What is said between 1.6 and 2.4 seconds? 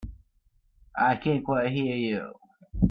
hear you.